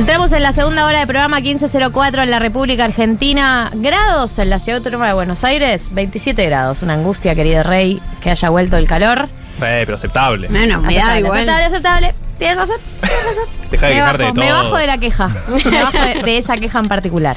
[0.00, 3.70] Entramos en la segunda hora de programa 1504 en la República Argentina.
[3.74, 6.80] Grados en la ciudad autónoma de Buenos Aires, 27 grados.
[6.80, 9.28] Una angustia, querido rey, que haya vuelto el calor.
[9.60, 10.48] Eh, pero aceptable.
[10.48, 11.38] Bueno, me da Aceptable, igual.
[11.48, 12.14] aceptable, aceptable.
[12.38, 13.44] Tienes razón, tienes razón.
[13.70, 14.62] Deja de me quejarte bajo, de Me todo.
[14.62, 15.28] bajo de la queja.
[15.70, 17.36] Me bajo de, de esa queja en particular.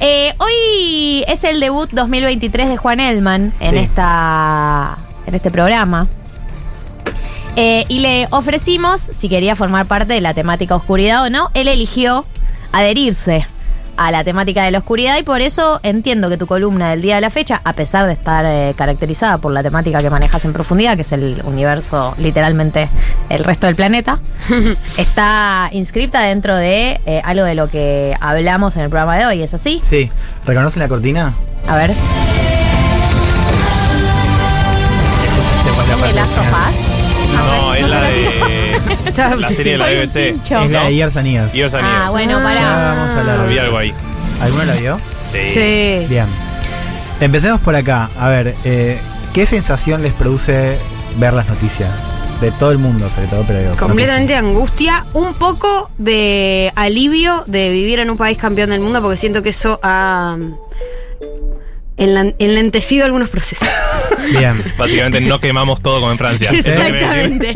[0.00, 3.76] Eh, hoy es el debut 2023 de Juan Elman en, Sí.
[3.78, 4.98] esta,
[5.28, 6.08] en este programa.
[7.56, 11.50] Eh, y le ofrecimos si quería formar parte de la temática oscuridad o no.
[11.54, 12.24] Él eligió
[12.72, 13.46] adherirse
[13.96, 17.14] a la temática de la oscuridad y por eso entiendo que tu columna del día
[17.16, 20.52] de la fecha, a pesar de estar eh, caracterizada por la temática que manejas en
[20.52, 22.88] profundidad, que es el universo, literalmente
[23.28, 24.18] el resto del planeta,
[24.98, 29.42] está inscripta dentro de eh, algo de lo que hablamos en el programa de hoy.
[29.42, 29.80] ¿Es así?
[29.82, 30.10] Sí.
[30.44, 31.32] ¿Reconocen la cortina?
[31.68, 31.94] A ver.
[36.04, 36.28] ¿De las
[39.14, 39.36] de.
[39.36, 40.16] la serie de la BBC.
[40.44, 41.52] Es la de Years and Years.
[41.52, 42.10] Years and Ah, Years.
[42.10, 42.94] bueno, Ya para.
[42.94, 43.64] vamos a hablar de Había eso.
[43.66, 43.94] algo ahí.
[44.40, 45.00] ¿Alguno la vio?
[45.30, 45.38] Sí.
[45.48, 46.06] Sí.
[46.08, 46.26] Bien.
[47.20, 48.10] Empecemos por acá.
[48.18, 48.98] A ver, eh,
[49.32, 50.76] ¿qué sensación les produce
[51.18, 51.90] ver las noticias?
[52.40, 57.70] De todo el mundo, sobre todo, pero digo, Completamente angustia, un poco de alivio de
[57.70, 60.36] vivir en un país campeón del mundo, porque siento que eso ha
[61.96, 63.68] enlan- enlentecido algunos procesos.
[64.38, 64.54] Bien.
[64.78, 66.50] Básicamente no quemamos todo como en Francia.
[66.52, 67.54] Exactamente,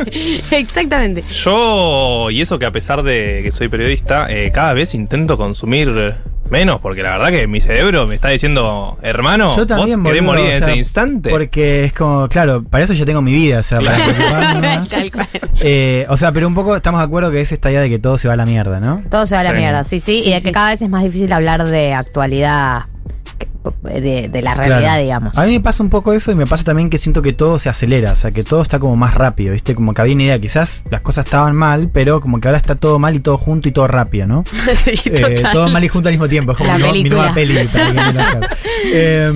[0.51, 1.23] exactamente.
[1.31, 6.15] Yo, y eso que a pesar de que soy periodista, eh, cada vez intento consumir
[6.49, 10.25] menos, porque la verdad que mi cerebro me está diciendo, hermano, Yo también, ¿vos querés
[10.25, 11.29] boludo, morir en o sea, ese instante?
[11.29, 14.79] Porque es como, claro, para eso yo tengo mi vida, o sea, para preocuparme.
[14.89, 15.29] Tal cual.
[15.59, 17.99] Eh, o sea, pero un poco estamos de acuerdo que es esta idea de que
[17.99, 19.03] todo se va a la mierda, ¿no?
[19.11, 19.57] Todo se va a la Sí.
[19.57, 20.45] mierda, sí, sí, Sí, y de sí.
[20.47, 22.83] que cada vez es más difícil hablar de actualidad,
[23.83, 25.01] de, de la realidad, Claro.
[25.03, 25.37] digamos.
[25.37, 27.59] A mí me pasa un poco eso y me pasa también que siento que todo
[27.59, 29.75] se acelera, o sea, que todo está como más rápido, ¿viste?
[29.75, 32.75] Como que había una idea, quizás las cosas estaban mal, pero como que ahora está
[32.75, 34.43] todo mal y todo junto y todo rápido, ¿no?
[34.75, 37.67] Sí, Eh, todo mal y junto al mismo tiempo, es como La mi, nueva peli.
[37.67, 37.91] para
[38.91, 39.33] que.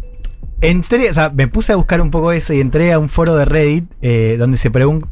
[0.60, 3.36] Entré, o sea, me puse a buscar un poco eso y entré a un foro
[3.36, 5.06] de Reddit eh, donde se pregunta,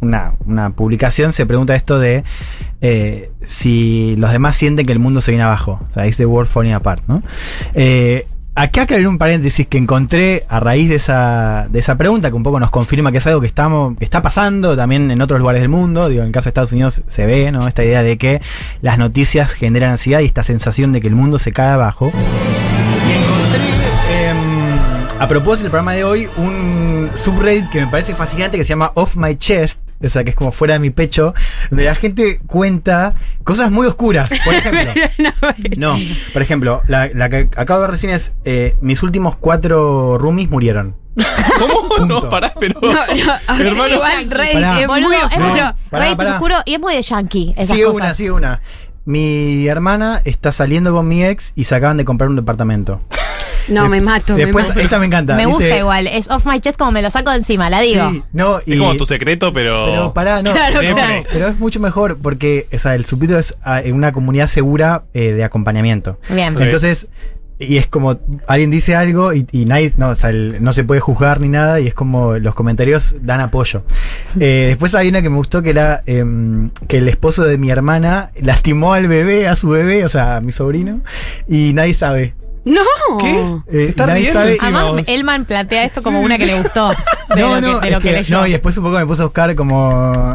[0.00, 2.22] una, una publicación se pregunta esto de
[2.80, 5.80] eh, si los demás sienten que el mundo se viene abajo.
[5.88, 7.22] O sea, the world falling apart, ¿no?
[7.74, 8.24] Eh,
[8.70, 12.44] quiero abrir un paréntesis que encontré a raíz de esa, de esa pregunta, que un
[12.44, 15.60] poco nos confirma que es algo que, estamos, que está pasando también en otros lugares
[15.62, 16.08] del mundo.
[16.08, 17.66] Digo, en el caso de Estados Unidos se ve, ¿no?
[17.66, 18.40] Esta idea de que
[18.80, 22.12] las noticias generan ansiedad y esta sensación de que el mundo se cae abajo.
[25.24, 28.92] A propósito del programa de hoy, un subreddit que me parece fascinante que se llama
[28.94, 31.32] Off My Chest, o sea, que es como fuera de mi pecho,
[31.70, 34.28] donde la gente cuenta cosas muy oscuras.
[34.44, 34.92] Por ejemplo,
[35.78, 35.98] no,
[36.34, 40.50] por ejemplo, la, la que acabo de ver recién es eh, mis últimos cuatro roomies
[40.50, 40.94] murieron.
[41.58, 41.88] ¿Cómo?
[41.88, 42.20] Punto.
[42.20, 42.78] No, pará, pero.
[42.82, 42.94] No, no,
[43.64, 44.80] Hermano, igual Reddit Pará.
[44.80, 47.54] es muy es No, muy, pará, Reddit es oscuro y es muy de yankee.
[47.56, 48.00] Esas sigue cosas.
[48.02, 48.60] una, sigue una.
[49.06, 53.00] Mi hermana está saliendo con mi ex y se acaban de comprar un departamento.
[53.68, 54.80] No, me mato, Después, me mato.
[54.80, 55.34] esta me encanta.
[55.36, 56.06] Me gusta dice- igual.
[56.06, 58.10] Es off my chest como me lo saco de encima, la digo.
[58.10, 59.86] Sí, no, y, Es como tu secreto, pero.
[59.86, 60.52] Pero pará, no.
[60.52, 61.24] Claro, no, claro.
[61.32, 65.04] Pero es mucho mejor porque o sea, el subtítulo es ah, en una comunidad segura
[65.14, 66.18] eh, de acompañamiento.
[66.28, 66.56] Bien.
[66.60, 67.08] Entonces,
[67.56, 70.82] y es como alguien dice algo y, y nadie, no, o sea, el- no se
[70.82, 73.82] puede juzgar ni nada y es como los comentarios dan apoyo.
[74.40, 77.70] Eh, después hay una que me gustó que era em, que el esposo de mi
[77.70, 81.02] hermana lastimó al bebé, a su bebé, o sea, a mi sobrino,
[81.48, 82.34] y nadie sabe.
[82.64, 82.80] No.
[83.20, 83.34] ¿Qué?
[83.72, 85.08] Eh, Está nadie riendo sabe- Además.
[85.08, 86.88] Elman plantea esto como una que le gustó.
[87.34, 88.38] De lo que, de es lo que que- leyó.
[88.38, 90.34] no, y después un poco me puse a buscar como.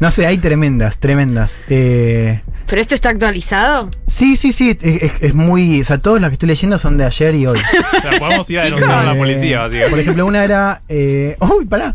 [0.00, 1.60] No sé, hay tremendas, tremendas.
[1.68, 3.90] Eh, ¿Pero esto está actualizado?
[4.06, 5.80] sí, sí, sí, es, es- es muy.
[5.80, 7.58] O sea, todos los que estoy leyendo son de ayer y hoy.
[7.98, 10.00] O sea, podemos ir a denunciar a la Eh, policía, Por básicamente.
[10.00, 10.82] ejemplo, una era.
[10.88, 11.94] Eh, ¡Uy, pará!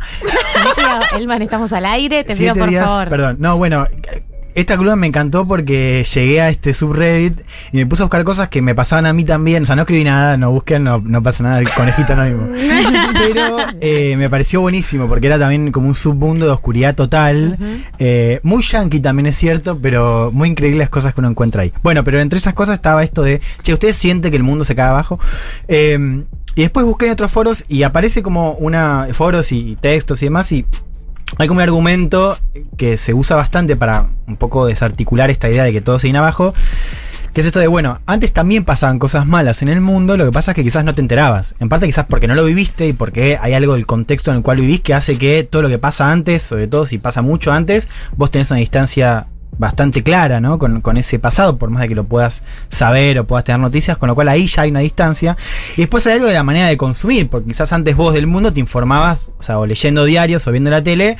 [1.18, 2.24] Elman, estamos al aire.
[2.24, 3.10] Te pido Siete por días- favor.
[3.10, 3.88] Perdón, no, bueno.
[4.56, 7.42] Esta columna me encantó porque llegué a este subreddit
[7.74, 9.63] y me puse a buscar cosas que me pasaban a mí también.
[9.63, 12.48] O sea, no escribí nada, no busquen, no, no pasa nada, el conejito anónimo.
[12.54, 17.57] Pero eh, me pareció buenísimo porque era también como un submundo de oscuridad total.
[18.00, 21.74] Eh, muy yankee también es cierto, pero muy increíbles las cosas que uno encuentra ahí.
[21.84, 24.74] Bueno, pero entre esas cosas estaba esto de, che, ¿ustedes sienten que el mundo se
[24.74, 25.19] cae abajo?
[25.68, 26.24] Eh,
[26.56, 30.50] y después busqué en otros foros y aparece como una foros y textos y demás
[30.54, 30.66] y
[31.38, 32.38] hay como un argumento
[32.78, 36.20] que se usa bastante para un poco desarticular esta idea de que todo se viene
[36.20, 36.54] abajo.
[37.34, 40.32] Que es esto de, bueno, antes también pasaban cosas malas en el mundo, lo que
[40.32, 41.56] pasa es que quizás no te enterabas.
[41.60, 44.44] En parte quizás porque no lo viviste y porque hay algo del contexto en el
[44.44, 47.52] cual vivís que hace que todo lo que pasa antes, sobre todo si pasa mucho
[47.52, 50.60] antes, vos tenés una distancia bastante clara, ¿no?
[50.60, 53.98] Con, con ese pasado, por más de que lo puedas saber o puedas tener noticias,
[53.98, 55.38] con lo cual ahí ya hay una distancia.
[55.78, 58.52] Y después hay algo de la manera de consumir, porque quizás antes vos del mundo
[58.54, 61.18] te informabas, o sea, o leyendo diarios o viendo la tele,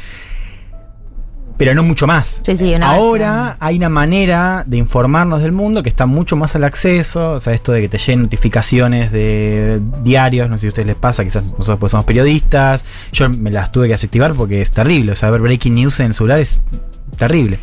[1.58, 2.42] pero no mucho más.
[2.44, 3.58] Sí, sí, una Ahora versión.
[3.62, 7.32] hay una manera de informarnos del mundo que está mucho más al acceso.
[7.32, 10.88] O sea, esto de que te lleguen notificaciones de diarios, no sé si a ustedes
[10.88, 12.84] les pasa, quizás nosotros pues somos periodistas.
[13.14, 15.14] Yo me las tuve que desactivar porque es terrible.
[15.14, 16.60] O sea, ver breaking news en el celular es
[17.18, 17.60] terrible.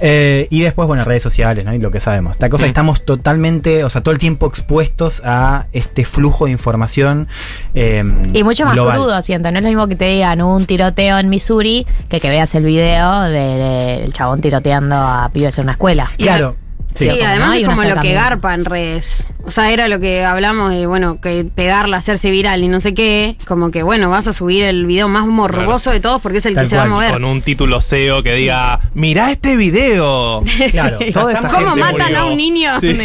[0.00, 1.74] Eh, y después, bueno, redes sociales, ¿no?
[1.74, 2.36] Y lo que sabemos.
[2.40, 6.46] La cosa es que estamos totalmente, o sea, todo el tiempo expuestos a este flujo
[6.46, 7.28] de información.
[7.74, 8.02] eh,
[8.32, 8.96] Y mucho más global.
[8.96, 9.50] crudo, siento.
[9.50, 12.64] No es lo mismo que te digan un tiroteo en Missouri que que veas el
[12.64, 16.10] video de- del chabón tiroteando a pibes en una escuela.
[16.16, 16.56] Y Claro.
[16.94, 19.32] Sí, además no es como lo que garpa en redes.
[19.44, 22.94] O sea, era lo que hablamos de, bueno, que pegarla, hacerse viral y no sé
[22.94, 23.36] qué.
[23.46, 26.54] Como que, bueno, vas a subir el video más morboso de todos porque es el
[26.54, 27.12] Tal que se va a mover.
[27.12, 30.42] Con un título SEO que diga, mirá este video.
[30.70, 31.12] Claro, Sí.
[31.12, 32.18] toda esta ¿Cómo gente matan murió.
[32.20, 32.70] a un niño?
[32.80, 32.96] Sí.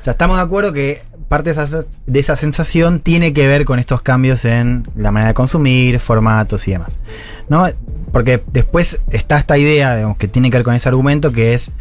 [0.00, 3.64] O sea, estamos de acuerdo que parte de esa, de esa sensación tiene que ver
[3.64, 6.96] con estos cambios en la manera de consumir, formatos y demás.
[7.48, 7.66] ¿No?
[8.12, 11.72] Porque después está esta idea, digamos, que tiene que ver con ese argumento, que es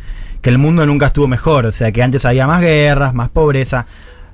[0.42, 1.66] que el mundo nunca estuvo mejor.
[1.66, 3.86] O sea, que antes había más guerras, más pobreza.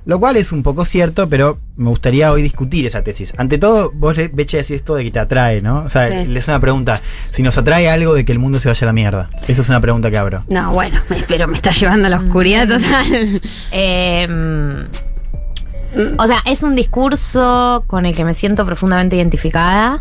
[0.06, 3.32] Lo cual es un poco cierto, pero me gustaría hoy discutir esa tesis.
[3.38, 5.78] Ante todo, vos, Beche, decís esto de que te atrae, ¿no?
[5.78, 6.26] O sea, Sí.
[6.28, 7.00] le es una pregunta.
[7.30, 9.30] Si nos atrae algo de que el mundo se vaya a la mierda.
[9.48, 10.42] Esa es una pregunta que abro.
[10.48, 13.40] No, bueno, pero me está llevando a la oscuridad total.
[13.72, 20.00] Eh, mm, o sea, es un discurso con el que me siento profundamente identificada.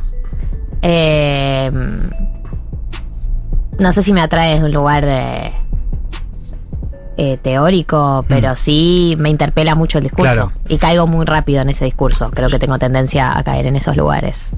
[0.81, 1.71] Eh,
[3.79, 5.51] no sé si me atrae desde un lugar de,
[7.17, 10.33] eh, teórico, pero sí me interpela mucho el discurso.
[10.33, 10.51] Claro.
[10.67, 12.31] Y caigo muy rápido en ese discurso.
[12.31, 14.55] Creo que tengo tendencia a caer en esos lugares.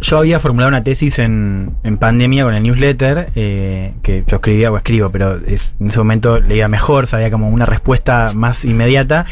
[0.00, 4.70] Yo había formulado una tesis en, en pandemia con el newsletter, eh, que yo escribía
[4.70, 9.26] o escribo, pero es- en ese momento leía mejor, sabía como una respuesta más inmediata.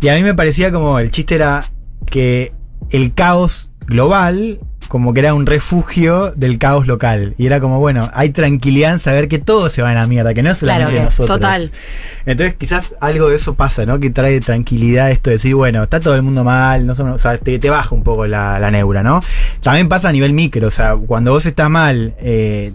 [0.00, 1.64] Y a mí me parecía como, el chiste era
[2.04, 2.52] que
[2.90, 4.58] el caos global
[4.92, 7.34] como que era un refugio del caos local.
[7.38, 10.34] Y era como, bueno, hay tranquilidad en saber que todo se va a la mierda,
[10.34, 11.40] que no es solamente Claro nosotros.
[11.40, 11.72] total.
[12.26, 13.98] Entonces quizás algo de eso pasa, ¿no?
[13.98, 17.18] Que trae tranquilidad esto de decir, bueno, está todo el mundo mal, no somos- o
[17.18, 19.22] sea, te, te baja un poco la, la neura, ¿no?
[19.62, 22.74] También pasa a nivel micro, o sea, cuando vos estás mal eh,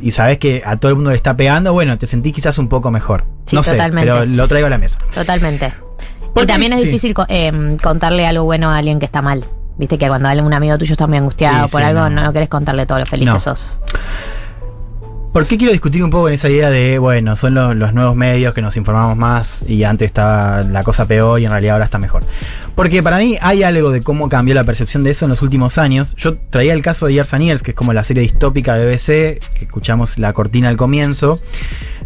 [0.00, 2.68] y sabés que a todo el mundo le está pegando, bueno, te sentís quizás un
[2.70, 3.24] poco mejor.
[3.44, 4.10] Sí, no sé, totalmente.
[4.10, 4.98] pero lo traigo a la mesa.
[5.14, 5.70] Totalmente.
[6.32, 6.86] ¿Por Y también es Sí.
[6.86, 9.44] difícil eh, contarle algo bueno a alguien que está mal.
[9.78, 12.10] Viste que cuando un amigo tuyo está muy angustiado Sí, por sí, algo, no.
[12.10, 12.22] no.
[12.24, 13.34] no querés contarle todo lo feliz No.
[13.34, 13.80] que sos.
[15.32, 18.14] ¿Por qué quiero discutir un poco en esa idea de, bueno, son los, los nuevos
[18.14, 21.86] medios que nos informamos más y antes estaba la cosa peor y en realidad ahora
[21.86, 22.22] está mejor?
[22.74, 25.78] Porque para mí hay algo de cómo cambió la percepción de eso en los últimos
[25.78, 26.14] años.
[26.18, 28.84] Yo traía el caso de Years and Years, que es como la serie distópica de
[28.84, 29.06] BBC,
[29.54, 31.40] que escuchamos la cortina al comienzo.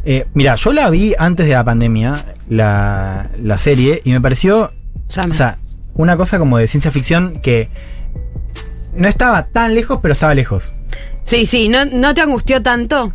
[0.05, 4.71] Eh, mira, yo la vi antes de la pandemia, la, la serie, y me pareció
[5.09, 5.31] Llame.
[5.33, 5.57] o sea,
[5.97, 7.69] una cosa como de ciencia ficción que
[8.95, 10.73] no estaba tan lejos, pero estaba lejos.
[11.25, 13.13] sí, sí, ¿no, ¿no te angustió tanto?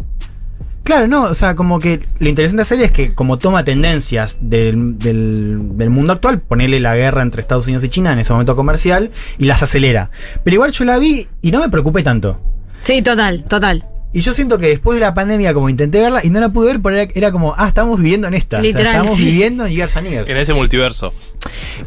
[0.83, 3.63] Claro, no, o sea, como que lo interesante de la serie es que como toma
[3.63, 8.19] tendencias del, del- del mundo actual, ponerle la guerra entre Estados Unidos y China en
[8.19, 10.10] ese momento comercial y las acelera.
[10.44, 12.42] Pero igual yo la vi y no me preocupé tanto.
[12.83, 13.85] Sí, total, total.
[14.13, 16.68] Y yo siento que después de la pandemia como intenté verla y no la pude
[16.68, 18.57] ver porque era, era como, ah, estamos viviendo en esta.
[18.57, 19.25] O sea, Literal, estamos sí.
[19.25, 20.30] viviendo en Years and Years.
[20.30, 21.13] En ese multiverso.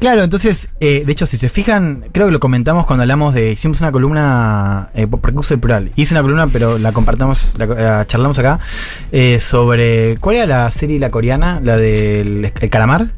[0.00, 3.52] Claro, entonces, eh, de hecho, si se fijan, creo que lo comentamos cuando hablamos de.
[3.52, 5.92] Hicimos una columna, eh, por recurso del plural.
[5.96, 8.58] Hice una columna, pero la compartamos, la, la charlamos acá,
[9.12, 10.16] eh, sobre.
[10.18, 11.60] ¿Cuál era la serie, la coreana?
[11.62, 13.10] La del el calamar.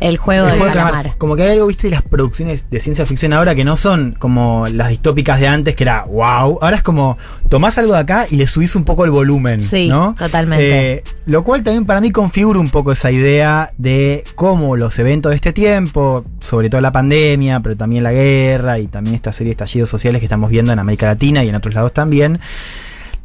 [0.00, 1.14] El juego El juego del calamar.
[1.18, 4.16] Como que hay algo, viste, de las producciones de ciencia ficción ahora que no son
[4.18, 6.58] como las distópicas de antes, que era wow.
[6.60, 9.62] Ahora es como tomás algo de acá y le subís un poco el volumen.
[9.62, 10.14] Sí, ¿no?
[10.18, 10.92] totalmente.
[10.92, 15.30] Eh, lo cual también para mí configura un poco esa idea de cómo los eventos
[15.30, 19.48] de este tiempo, sobre todo la pandemia, pero también la guerra y también esta serie
[19.48, 22.40] de estallidos sociales que estamos viendo en América Latina y en otros lados también,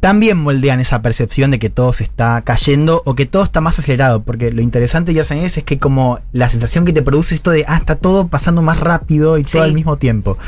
[0.00, 3.78] también moldean esa percepción de que todo se está cayendo o que todo está más
[3.78, 4.22] acelerado.
[4.22, 7.50] Porque lo interesante de and Years es que como la sensación que te produce esto
[7.50, 9.68] de, ah, está todo pasando más rápido y todo Sí.
[9.68, 10.38] al mismo tiempo.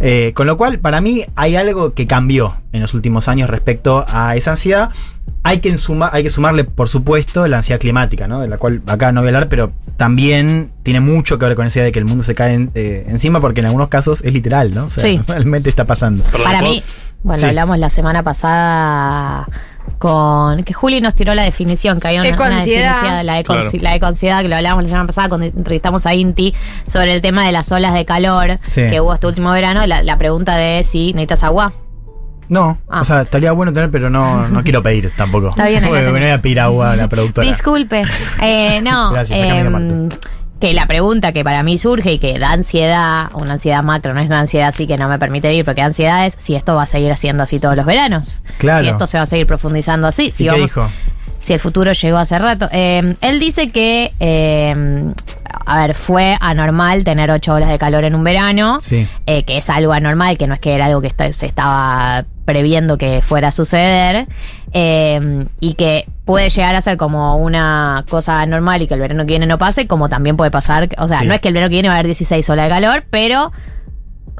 [0.00, 4.04] Eh, con lo cual, para mí hay algo que cambió en los últimos años respecto
[4.08, 4.90] a esa ansiedad.
[5.44, 8.40] Hay que, suma- hay que sumarle, por supuesto, la ansiedad climática, ¿no?
[8.40, 11.66] De la cual acá no voy a hablar, pero también tiene mucho que ver con
[11.66, 14.22] esa idea de que el mundo se cae en- eh, encima, porque en algunos casos
[14.24, 14.86] es literal, ¿no?
[14.86, 15.20] O sea, Sí.
[15.28, 16.24] realmente está pasando.
[16.24, 16.82] Perdón, Para ¿puedo- mí,
[17.26, 17.46] bueno, Sí.
[17.46, 19.46] hablamos la semana pasada
[19.98, 23.68] con que Juli nos tiró la definición, que había una, una definición, la, econ- Claro.
[23.82, 26.54] la ecoansiedad, que lo hablábamos la semana pasada cuando entrevistamos a Inti
[26.86, 28.82] sobre el tema de las olas de calor Sí.
[28.90, 31.72] que hubo este último verano, la, la pregunta de si necesitas agua.
[32.48, 33.00] No, Ah.
[33.00, 35.48] o sea, estaría bueno tener, pero no, no quiero pedir tampoco.
[35.50, 36.10] Está bien, no tenés.
[36.12, 37.46] voy a pedir agua a la productora.
[37.46, 38.02] Disculpe.
[38.40, 39.36] Eh, no, Gracias,
[40.56, 44.14] em, que la pregunta que para mí surge y que da ansiedad, una ansiedad macro,
[44.14, 46.74] no es una ansiedad así que no me permite vivir, porque ansiedad es si esto
[46.74, 48.42] va a seguir siendo así todos los veranos.
[48.58, 48.84] Claro.
[48.84, 50.30] Si esto se va a seguir profundizando así.
[50.30, 50.90] Si ¿Y qué vamos, dijo?
[51.38, 52.68] si el futuro llegó hace rato.
[52.72, 54.74] Eh, él dice que, eh,
[55.66, 59.06] a ver, fue anormal tener ocho olas de calor en un verano, Sí.
[59.26, 62.96] eh, que es algo anormal, que no es que era algo que se estaba previendo
[62.98, 64.26] que fuera a suceder,
[64.78, 69.22] eh, y que puede llegar a ser como una cosa normal y que el verano
[69.24, 71.26] que viene no pase, como también puede pasar, o sea, Sí.
[71.26, 73.52] no es que el verano que viene va a haber 16 olas de calor, pero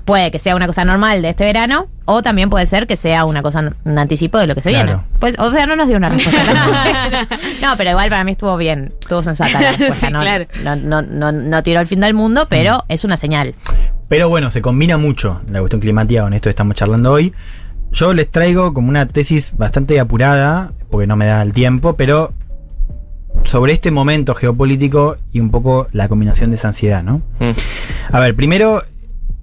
[0.04, 3.24] puede que sea una cosa normal de este verano o también puede ser que sea
[3.24, 4.86] una cosa, un anticipo de lo que se Claro.
[4.86, 5.02] viene.
[5.20, 6.42] Pues, o sea, no nos dio una respuesta.
[7.62, 10.06] no, pero igual para mí estuvo bien, estuvo sensata la respuesta.
[10.06, 10.44] Sí, no, claro.
[10.62, 13.54] no, no, no, no tiró el fin del mundo, pero es una señal.
[14.08, 17.32] Pero bueno, se combina mucho la cuestión climática con esto que estamos charlando hoy.
[17.92, 22.32] Yo les traigo como una tesis bastante apurada, porque no me da el tiempo, pero
[23.44, 27.18] sobre este momento geopolítico y un poco la combinación de esa ansiedad, ¿no?
[27.38, 27.50] Mm.
[28.12, 28.82] A ver, primero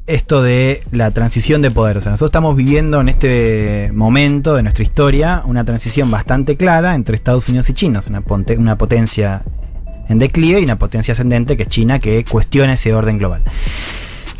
[0.05, 1.97] esto de la transición de poder.
[1.97, 6.93] O sea, nosotros estamos viviendo en este momento de nuestra historia una transición bastante clara
[6.95, 7.99] entre Estados Unidos y China.
[7.99, 9.43] Es una, ponte- una potencia
[10.09, 13.41] en declive y una potencia ascendente que es China que cuestiona ese orden global.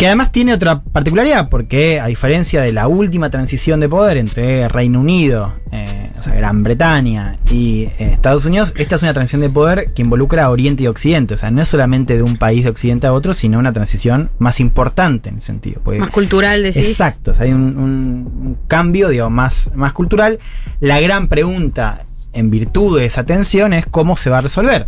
[0.04, 4.68] Que además tiene otra particularidad, porque a diferencia de la última transición de poder entre
[4.68, 9.40] Reino Unido, eh, o sea, Gran Bretaña y eh, Estados Unidos, esta es una transición
[9.40, 11.36] de poder que involucra a Oriente y Occidente.
[11.36, 14.30] O sea, no es solamente de un país de Occidente a otro, sino una transición
[14.40, 15.80] más importante en ese sentido.
[15.82, 16.86] porque- Más cultural, decís.
[16.90, 20.38] Exacto, o sea, hay un cambio digamos, más, más cultural.
[20.82, 22.02] La gran pregunta,
[22.34, 24.84] en virtud de esa tensión, es cómo se va a resolver.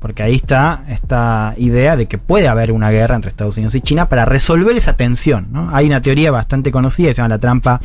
[0.00, 3.80] Porque ahí está esta idea de que puede haber una guerra entre Estados Unidos y
[3.80, 5.48] China para resolver esa tensión.
[5.72, 7.80] Hay una teoría bastante conocida que se llama la trampa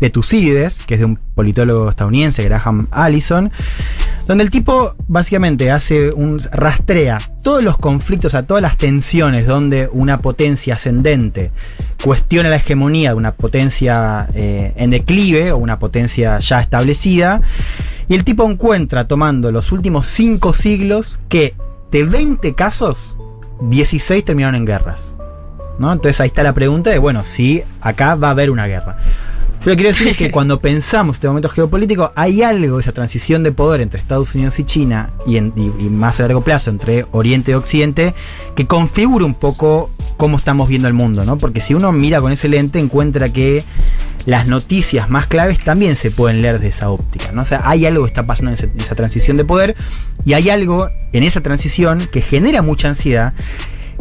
[0.00, 3.50] de Tucídides, que es de un politólogo estadounidense, Graham Allison,
[4.26, 9.88] donde el tipo básicamente hace un rastrea todos los conflictos, a todas las tensiones donde
[9.92, 11.52] una potencia ascendente
[12.02, 17.40] cuestiona la hegemonía de una potencia eh, en declive o una potencia ya establecida.
[18.08, 21.54] Y el tipo encuentra, tomando los últimos cinco siglos, que
[21.90, 23.16] de 20 casos,
[23.60, 25.16] 16 terminaron en guerras.
[25.78, 25.92] ¿no?
[25.92, 28.98] Entonces ahí está la pregunta de, bueno, si acá va a haber una guerra.
[29.64, 33.50] Yo le quiero decir que cuando pensamos este momento geopolítico, hay algo esa transición de
[33.52, 37.06] poder entre Estados Unidos y China, y, en- y- y más a largo plazo entre
[37.12, 38.14] Oriente y Occidente,
[38.54, 41.36] que configura un poco cómo estamos viendo el mundo, ¿no?
[41.36, 43.64] Porque si uno mira con ese lente, encuentra que
[44.24, 47.42] las noticias más claves también se pueden leer de esa óptica, ¿no?
[47.42, 49.76] O sea, hay algo que está pasando en esa transición de poder,
[50.24, 53.34] y hay algo en esa transición que genera mucha ansiedad,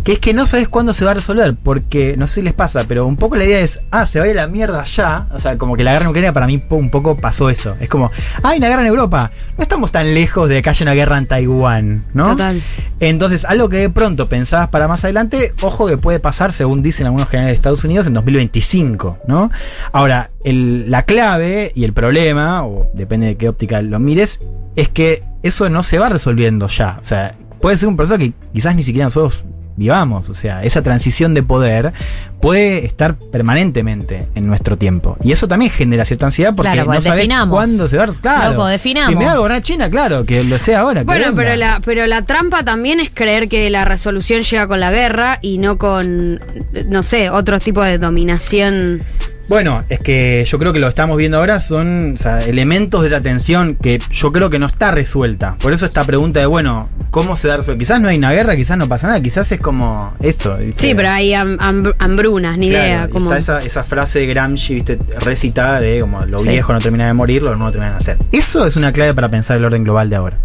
[0.04, 2.54] que es que no sabes cuándo se va a resolver, porque no sé si les
[2.54, 4.84] pasa, pero un poco la idea es, ah, se va a ir a la mierda
[4.84, 7.76] ya, o sea, como que la guerra en Ucrania para mí un poco pasó eso,
[7.80, 8.12] es como,
[8.44, 11.18] ah, hay una guerra en Europa, no estamos tan lejos de que haya una guerra
[11.18, 12.30] en Taiwán, ¿no?
[12.32, 12.62] Total.
[13.00, 17.08] Entonces, algo que de pronto pensabas para más adelante, ojo que puede pasar, según dicen
[17.08, 19.52] algunos generales de Estados Unidos, en 2025, ¿no?
[19.92, 24.40] Ahora, el- la clave y el problema, o depende de qué óptica lo mires,
[24.76, 26.98] es que eso no se va resolviendo ya.
[27.02, 29.44] O sea, puede ser un proceso que quizás ni siquiera nosotros
[29.78, 30.30] vivamos.
[30.30, 31.94] O sea, esa transición de poder
[32.42, 35.18] puede estar permanentemente en nuestro tiempo.
[35.24, 37.54] Y eso también genera cierta ansiedad porque Claro, no sabes definamos.
[37.56, 38.08] cuándo se va a...
[38.08, 39.10] Claro, Loco, definamos.
[39.10, 41.04] Si me va a gobernar China, claro, que lo sea ahora.
[41.04, 44.92] Bueno, pero la, pero la trampa también es creer que la resolución llega con la
[44.92, 46.40] guerra y no con,
[46.88, 49.04] no sé, otros tipos de dominación.
[49.48, 53.02] Bueno, es que yo creo que lo que estamos viendo ahora son o sea, elementos
[53.02, 55.56] de esa tensión que yo creo que no está resuelta.
[55.62, 57.78] Por eso esta pregunta de, bueno, ¿cómo se da resuelta?
[57.80, 60.58] Quizás no hay una guerra, quizás no pasa nada, quizás es como eso.
[60.58, 60.88] ¿viste?
[60.88, 63.08] Sí, pero hay ham- hambr- hambrunas, ni Claro, idea.
[63.10, 63.32] Como...
[63.34, 66.50] Está esa, esa frase de Gramsci, viste, recitada de como lo Sí.
[66.50, 68.18] viejo no termina de morir, lo nuevo termina de nacer.
[68.32, 70.38] Eso es una clave para pensar el orden global de ahora.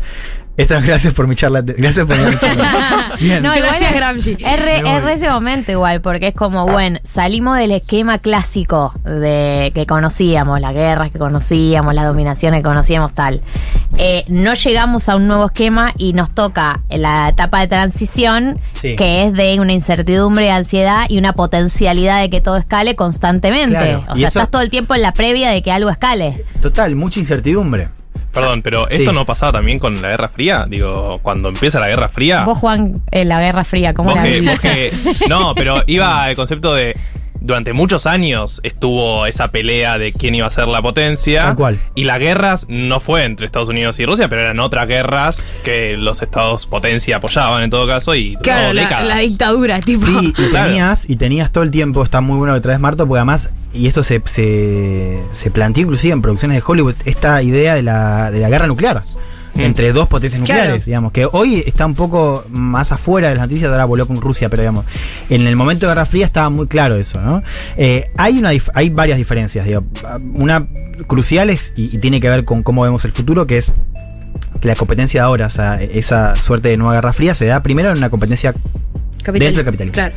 [0.57, 1.62] Estas gracias por mi charla.
[1.62, 3.14] Gracias por mi charla.
[3.21, 3.42] Bien.
[3.42, 4.37] No, igual Gracias, es, Gramsci.
[4.38, 9.73] es re, es ese momento igual, porque es como, bueno, salimos del esquema clásico de
[9.75, 13.40] que conocíamos, las guerras que conocíamos, las dominaciones que conocíamos, tal.
[13.99, 18.97] Eh, no llegamos a un nuevo esquema y nos toca la etapa de transición, Sí.
[18.97, 23.76] que es de una incertidumbre, ansiedad y una potencialidad de que todo escale constantemente.
[23.78, 25.90] Claro, O y sea, eso- estás todo el tiempo en la previa de que algo
[25.90, 26.45] escale.
[26.62, 27.88] Total, mucha incertidumbre.
[28.32, 28.96] Perdón, pero Sí.
[28.99, 30.64] ¿esto no pasaba también con la Guerra Fría?
[30.68, 32.44] Digo, cuando empieza la Guerra Fría.
[32.44, 34.92] Vos, Juan, en la Guerra Fría, ¿cómo vos la que- vos que-
[35.28, 36.96] No, pero iba al concepto de.
[37.40, 41.42] Durante muchos años estuvo esa pelea de quién iba a ser la potencia.
[41.44, 41.80] Tal cual.
[41.94, 45.97] Y las guerras no fue entre Estados Unidos y Rusia, pero eran otras guerras que
[45.97, 49.09] los estados potencia apoyaban en todo caso y Claro, la, décadas.
[49.09, 50.04] la dictadura, tipo.
[50.04, 53.18] Sí, y tenías, y tenías todo el tiempo, está muy bueno que traes Marto, porque
[53.20, 57.82] además, y esto se, se, se planteó inclusive en producciones de Hollywood, esta idea de
[57.82, 59.00] la, de la guerra nuclear.
[59.54, 59.61] Mm.
[59.61, 60.61] entre dos potencias Claro.
[60.62, 64.21] nucleares, digamos, que hoy está un poco más afuera de las noticias, ahora voló con
[64.21, 64.85] Rusia, pero digamos,
[65.28, 67.42] en el momento de Guerra Fría estaba muy claro eso, ¿no?
[67.76, 69.85] Eh, hay, una, hay varias diferencias, digo,
[70.35, 70.66] una
[71.07, 73.73] crucial es, y, y tiene que ver con cómo vemos el futuro, que es
[74.61, 77.62] que la competencia de ahora, o sea, esa suerte de nueva Guerra Fría se da
[77.62, 78.52] primero en una competencia
[79.23, 79.92] Capital- Dentro del capitalismo.
[79.95, 80.14] Claro.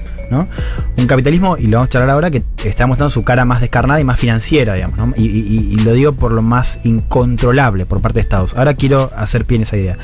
[0.98, 4.00] Un capitalismo, y lo vamos a charlar ahora, que está mostrando su cara más descarnada
[4.00, 5.14] y más financiera, digamos, ¿no?
[5.16, 8.56] y, lo digo por lo más incontrolable por parte de Estados.
[8.56, 9.98] Ahora quiero hacer pie en esa idea.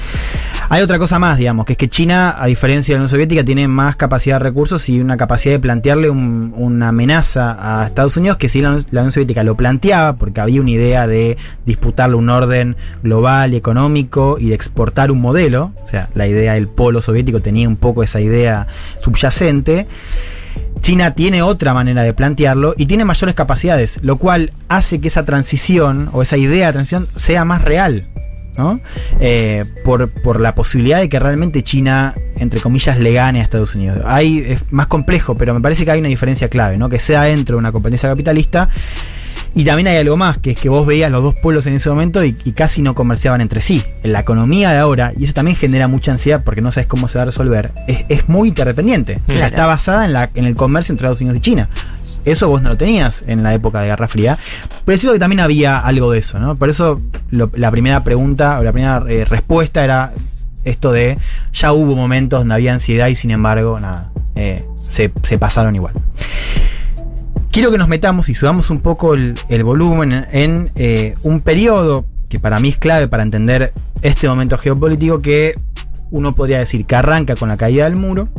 [0.71, 3.43] Hay otra cosa más, digamos, que es que China, a diferencia de la Unión Soviética,
[3.43, 8.17] tiene más capacidad de recursos y una capacidad de plantearle un- una amenaza a Estados
[8.17, 12.15] Unidos que si la, la Unión Soviética lo planteaba, porque había una idea de disputarle
[12.17, 16.67] un orden global y económico y de exportar un modelo, o sea, la idea del
[16.67, 18.67] polo soviético tenía un poco esa idea
[19.01, 19.88] subyacente.
[20.81, 25.25] China tiene otra manera de plantearlo y tiene mayores capacidades, lo cual hace que esa
[25.25, 28.07] transición o esa idea de transición sea más real.
[28.57, 28.77] ¿no?
[29.21, 33.73] Eh, por, por la posibilidad de que realmente China, entre comillas, le gane a Estados
[33.75, 34.01] Unidos.
[34.05, 36.89] Hay, es más complejo, pero me parece que hay una diferencia clave, ¿no?
[36.89, 38.67] que sea dentro de una competencia capitalista.
[39.55, 41.89] Y también hay algo más, que es que vos veías los dos pueblos en ese
[41.89, 43.83] momento y, y casi no comerciaban entre sí.
[44.03, 47.07] En la economía de ahora, y eso también genera mucha ansiedad porque no sabes cómo
[47.07, 49.19] se va a resolver, es, es muy interdependiente.
[49.27, 51.69] O sea, está basada en, la, en el comercio entre Estados Unidos y China.
[52.25, 54.37] Eso vos no lo tenías en la época de Guerra Fría.
[54.85, 56.55] Pero es cierto que también había algo de eso, ¿no?
[56.55, 56.99] Por eso
[57.31, 60.13] lo- la primera pregunta o la primera eh, respuesta era
[60.65, 61.17] esto de
[61.53, 65.93] ya hubo momentos donde había ansiedad y sin embargo, nada, eh, se, se pasaron igual.
[67.59, 69.35] Quiero que nos metamos y subamos un poco el,
[69.65, 74.57] volumen en, en, eh, un periodo que para mí es clave para entender este momento
[74.57, 75.55] geopolítico que
[76.09, 78.29] uno podría decir que arranca con la caída del muro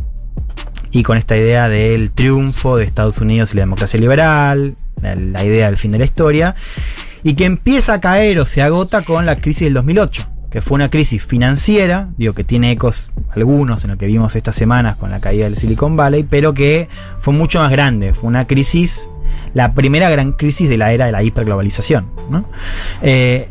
[0.90, 5.44] y con esta idea del triunfo de Estados Unidos y la democracia liberal, la, la
[5.44, 6.54] idea del fin de la historia,
[7.22, 10.75] y que empieza a caer o se agota con la crisis del 2008, que fue
[10.75, 15.10] una crisis financiera, digo que tiene ecos algunos en lo que vimos estas semanas con
[15.10, 16.89] la caída del Silicon Valley, pero que
[17.21, 19.08] fue mucho más grande, fue una crisis,
[19.54, 22.06] la primera gran crisis de la era de la hiperglobalización.
[22.28, 22.47] ¿no?
[23.00, 23.49] Eh,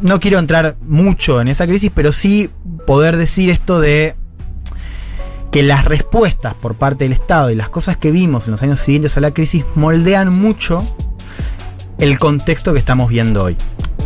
[0.00, 2.50] no quiero entrar mucho en esa crisis, pero sí
[2.86, 4.16] poder decir esto de
[5.50, 8.80] que las respuestas por parte del Estado y las cosas que vimos en los años
[8.80, 10.96] siguientes a la crisis moldean mucho
[11.98, 13.56] el contexto que estamos viendo hoy.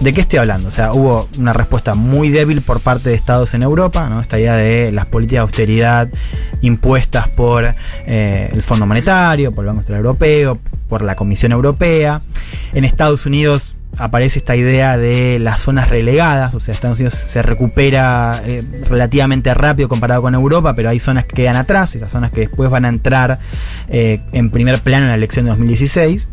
[0.01, 0.69] ¿De qué estoy hablando?
[0.69, 4.21] O sea, hubo una respuesta muy débil por parte de estados en Europa, ¿no?
[4.21, 6.09] Esta idea de las políticas de austeridad
[6.61, 7.73] impuestas por
[8.07, 12.21] eh, el Fondo Monetario, por el Banco Central Europeo, por la Comisión Europea.
[12.75, 17.41] En Estados Unidos aparece esta idea de las zonas relegadas, o sea, Estados Unidos se
[17.41, 22.31] recupera eh, relativamente rápido comparado con Europa, pero hay zonas que quedan atrás, esas zonas
[22.31, 23.39] que después van a entrar
[23.89, 26.29] eh, en primer plano en la elección de 2016.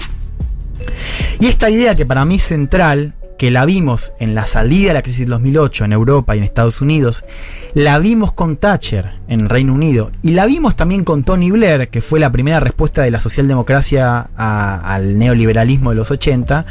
[1.39, 4.93] Y esta idea que para mí es central, que la vimos en la salida de
[4.93, 7.25] la crisis del 2008 en Europa y en Estados Unidos,
[7.73, 11.99] la vimos con Thatcher en Reino Unido y la vimos también con Tony Blair, que
[11.99, 16.65] fue la primera respuesta de la socialdemocracia al neoliberalismo de los 80,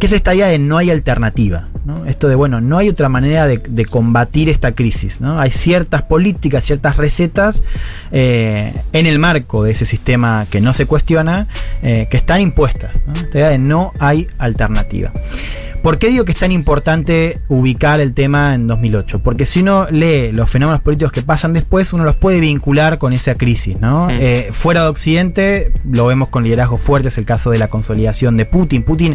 [0.00, 1.68] que es esta idea de no hay alternativa.
[2.06, 5.20] Esto de, bueno, no hay otra manera de, de combatir esta crisis.
[5.20, 5.38] ¿no?
[5.38, 7.62] Hay ciertas políticas, ciertas recetas
[8.10, 11.46] eh, en el marco de ese sistema que no se cuestiona,
[11.82, 13.02] eh, que están impuestas.
[13.06, 13.12] ¿no?
[13.12, 15.12] Esta idea de no hay alternativa.
[15.86, 19.20] ¿Por qué digo que es tan importante ubicar el tema en 2008?
[19.20, 23.12] Porque si uno lee los fenómenos políticos que pasan después, uno los puede vincular con
[23.12, 24.06] esa crisis, ¿no?
[24.06, 24.10] Mm.
[24.18, 28.46] Eh, fuera de Occidente, lo vemos con liderazgos fuertes, el caso de la consolidación de
[28.46, 28.82] Putin.
[28.82, 29.14] Putin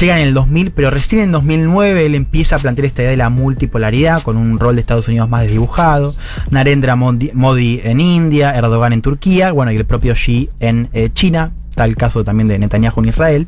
[0.00, 3.18] llega en el 2000, pero recién en 2009 él empieza a plantear esta idea de
[3.18, 6.14] la multipolaridad, con un rol de Estados Unidos más desdibujado.
[6.50, 11.10] Narendra Modi, Modi en India, Erdogan en Turquía, bueno, y el propio Xi en eh,
[11.12, 13.46] China, tal caso también de Netanyahu en Israel.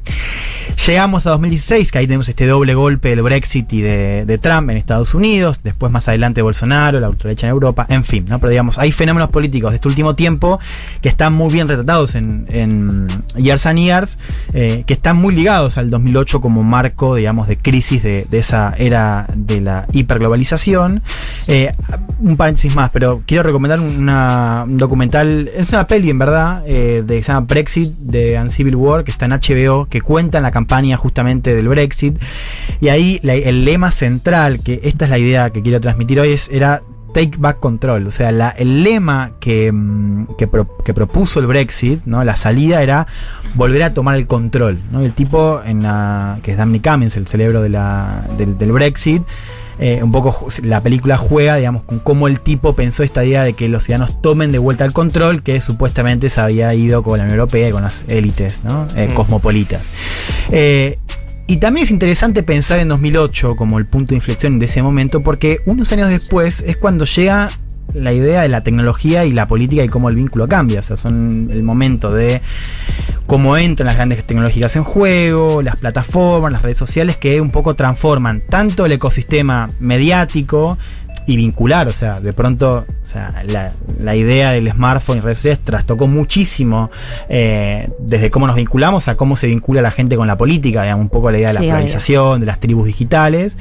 [0.87, 4.77] Llegamos a 2016, que ahí tenemos este doble golpe del Brexit y de, Trump en
[4.77, 8.39] Estados Unidos, después más adelante Bolsonaro, la ultraderecha en Europa, en fin, ¿no?
[8.39, 10.61] Pero digamos, hay fenómenos políticos de este último tiempo
[11.03, 14.19] que están muy bien retratados en, en Years and Years,
[14.55, 19.27] eh, que están muy ligados al 2008 como marco, digamos, de crisis de, esa era
[19.35, 21.03] de la hiperglobalización.
[21.49, 21.73] Eh,
[22.21, 27.17] un paréntesis más, pero quiero recomendar un documental, es una peli en verdad, eh, de,
[27.17, 30.45] que se llama Brexit de and Civil War, que está en HBO, que cuenta en
[30.45, 32.19] la campaña justamente del Brexit.
[32.81, 36.49] Y ahí el lema central, que esta es la idea que quiero transmitir hoy, es,
[36.51, 38.07] era Take Back Control.
[38.07, 42.23] O sea, la- el lema que, mm, que, pro- que propuso el Brexit, ¿no?
[42.25, 43.07] la salida era
[43.55, 44.79] volver a tomar el control.
[44.91, 45.01] ¿no?
[45.03, 49.23] El tipo, en la, que es Damny Cummings, el cerebro de la, del, del Brexit,
[49.83, 53.55] eh, un poco la película juega, digamos, con cómo el tipo pensó esta idea de
[53.55, 57.25] que los ciudadanos tomen de vuelta el control que supuestamente se había ido con la
[57.25, 58.87] Unión Europea y con las élites ¿no?
[58.95, 59.15] Eh, Mm.
[59.15, 59.81] cosmopolitas.
[60.53, 60.99] Eh,
[61.51, 65.21] Y también es interesante pensar en 2008 como el punto de inflexión de ese momento,
[65.25, 67.51] porque unos años después es cuando llega
[67.93, 70.79] la idea de la tecnología y la política y cómo el vínculo cambia.
[70.79, 72.41] O sea, son el momento de
[73.27, 77.75] cómo entran las grandes tecnológicas en juego, las plataformas, las redes sociales que un poco
[77.75, 80.79] transforman tanto el ecosistema mediático
[81.27, 85.39] y vincular, o sea, de pronto, o sea, la, la idea del smartphone y redes
[85.39, 86.91] sociales trastocó muchísimo
[87.29, 91.05] eh, desde cómo nos vinculamos a cómo se vincula la gente con la política, digamos,
[91.05, 91.75] un poco la idea de la Sí, obvio.
[91.75, 93.57] polarización, de las tribus digitales,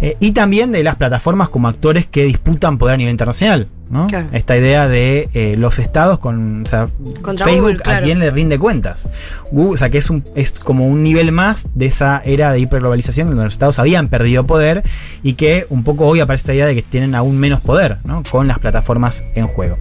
[0.00, 3.68] eh, y también de las plataformas como actores que disputan poder a nivel internacional.
[3.90, 4.06] ¿No?
[4.06, 4.28] Claro.
[4.32, 6.88] Esta idea de eh, los estados con o sea,
[7.22, 8.00] Contra Facebook Google, claro.
[8.00, 9.08] a quién le rinde cuentas.
[9.50, 12.60] Google, o sea que es, un, es como un nivel más de esa era de
[12.60, 14.82] hiperglobalización donde los estados habían perdido poder
[15.22, 18.22] y que un poco hoy aparece esta idea de que tienen aún menos poder ¿no?
[18.30, 19.78] con las plataformas en juego.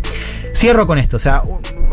[0.55, 1.41] Cierro con esto, o sea,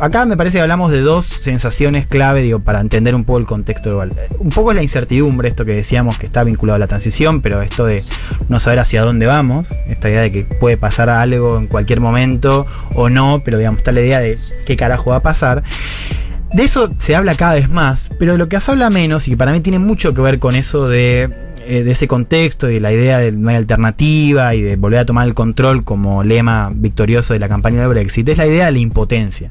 [0.00, 3.46] acá me parece que hablamos de dos sensaciones clave, digo, para entender un poco el
[3.46, 4.12] contexto global.
[4.38, 7.62] Un poco es la incertidumbre, esto que decíamos que está vinculado a la transición, pero
[7.62, 8.02] esto de
[8.48, 12.66] no saber hacia dónde vamos, esta idea de que puede pasar algo en cualquier momento
[12.94, 14.36] o no, pero digamos, está la idea de
[14.66, 15.62] qué carajo va a pasar.
[16.52, 19.32] De eso se habla cada vez más, pero de lo que se habla menos y
[19.32, 21.28] que para mí tiene mucho que ver con eso de,
[21.70, 25.06] eh, de ese contexto y la idea de no hay alternativa y de volver a
[25.06, 28.72] tomar el control como lema victorioso de la campaña de Brexit, es la idea de
[28.72, 29.50] la impotencia.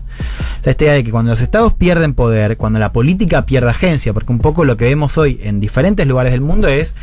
[0.59, 3.69] O sea, esta idea de que cuando los estados pierden poder, cuando la política pierde
[3.69, 6.93] agencia, porque un poco lo que vemos hoy en diferentes lugares del mundo es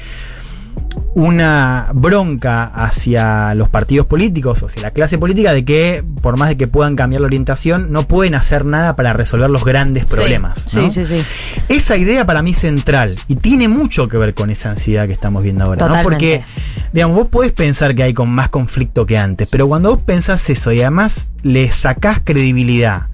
[1.17, 6.51] una bronca hacia los partidos políticos o hacia la clase política de que por más
[6.51, 10.61] de que puedan cambiar la orientación no pueden hacer nada para resolver los grandes problemas.
[10.69, 10.91] Sí, ¿no?
[10.91, 11.25] sí, sí.
[11.71, 15.15] Esa idea para mí es central y tiene mucho que ver con esa ansiedad que
[15.15, 16.03] estamos viendo ahora.
[16.03, 16.45] Porque,
[16.93, 20.51] digamos, vos podés pensar que hay con más conflicto que antes, pero cuando vos pensás
[20.51, 23.07] eso y además le sacás credibilidad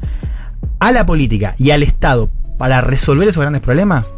[0.80, 4.12] a la política y al Estado para resolver esos grandes problemas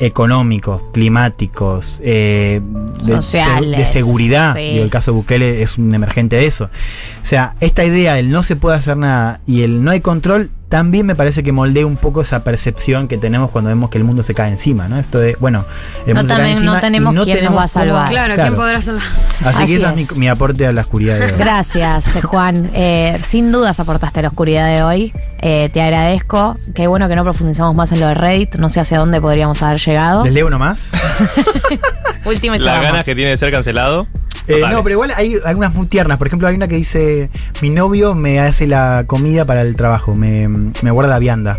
[0.00, 2.60] económicos, climáticos, eh,
[3.02, 4.70] de, Sociales, de seguridad, sí.
[4.70, 6.64] digo, el caso de Bukele es un emergente de eso.
[7.22, 10.50] O sea, esta idea del no se puede hacer nada y el no hay control
[10.74, 14.02] también me parece que moldea un poco esa percepción que tenemos cuando vemos que el
[14.02, 14.98] mundo se cae encima, ¿no?
[14.98, 15.64] Esto de, bueno,
[16.04, 17.68] el No mundo se cae también- no encima y tenemos quién nos tenemos va a
[17.68, 17.96] salvar.
[18.06, 19.00] cómo- Claro, ¿quién podrá hacerlo?
[19.44, 20.12] Así, Así que ese es, es.
[20.14, 21.32] mi, mi aporte a la oscuridad de hoy.
[21.38, 22.70] Gracias, eh, Juan.
[22.74, 25.12] Eh, sin dudas aportaste a la oscuridad de hoy.
[25.40, 26.54] Eh, te agradezco.
[26.74, 28.56] Qué bueno que no profundizamos más en lo de Reddit.
[28.56, 30.24] No sé hacia dónde podríamos haber llegado.
[30.24, 30.90] ¿Les leo uno más?
[32.24, 34.08] Último y Las ganas que tiene de ser cancelado.
[34.46, 36.18] Eh, no, pero igual hay algunas muy tiernas.
[36.18, 37.30] Por ejemplo, hay una que dice:
[37.62, 41.58] Mi novio me hace la comida para el trabajo, me, me guarda vianda.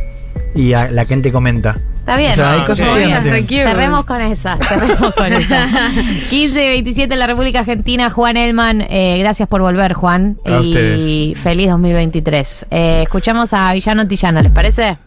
[0.54, 1.76] Y a- la gente comenta.
[1.96, 2.34] Está bien.
[2.34, 2.78] O sea, hay cosas
[3.24, 3.64] re cute.
[3.64, 5.68] Cerremos con esa, cerremos con esa.
[6.30, 10.38] 15 y 27 en la República Argentina, Juan Elman, eh, gracias por volver, Juan.
[10.46, 11.40] A y ustedes.
[11.40, 12.68] feliz 2023.
[12.70, 14.98] Eh, escuchamos a Villano Tillano, ¿les parece?